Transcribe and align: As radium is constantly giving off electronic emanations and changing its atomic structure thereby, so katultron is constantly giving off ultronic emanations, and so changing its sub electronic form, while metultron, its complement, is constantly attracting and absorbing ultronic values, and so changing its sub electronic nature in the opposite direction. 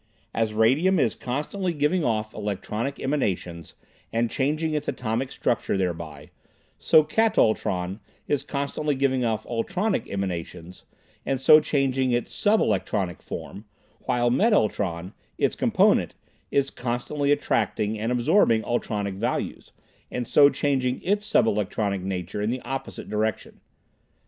As 0.33 0.55
radium 0.55 0.97
is 0.97 1.13
constantly 1.13 1.73
giving 1.73 2.03
off 2.03 2.33
electronic 2.33 2.99
emanations 2.99 3.75
and 4.11 4.31
changing 4.31 4.73
its 4.73 4.87
atomic 4.87 5.31
structure 5.31 5.77
thereby, 5.77 6.31
so 6.79 7.03
katultron 7.03 7.99
is 8.27 8.41
constantly 8.41 8.95
giving 8.95 9.23
off 9.23 9.45
ultronic 9.45 10.09
emanations, 10.09 10.85
and 11.23 11.39
so 11.39 11.59
changing 11.59 12.13
its 12.13 12.33
sub 12.33 12.59
electronic 12.59 13.21
form, 13.21 13.65
while 13.99 14.31
metultron, 14.31 15.13
its 15.37 15.55
complement, 15.55 16.15
is 16.49 16.71
constantly 16.71 17.31
attracting 17.31 17.99
and 17.99 18.11
absorbing 18.11 18.63
ultronic 18.63 19.13
values, 19.17 19.71
and 20.09 20.25
so 20.25 20.49
changing 20.49 20.99
its 21.03 21.27
sub 21.27 21.45
electronic 21.45 22.01
nature 22.01 22.41
in 22.41 22.49
the 22.49 22.61
opposite 22.61 23.07
direction. 23.07 23.59